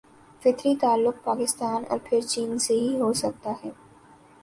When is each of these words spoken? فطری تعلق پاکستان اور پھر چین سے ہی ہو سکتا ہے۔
فطری 0.41 0.75
تعلق 0.75 1.23
پاکستان 1.23 1.83
اور 1.89 1.99
پھر 2.03 2.21
چین 2.21 2.57
سے 2.59 2.73
ہی 2.73 2.99
ہو 3.01 3.13
سکتا 3.13 3.53
ہے۔ 3.65 3.69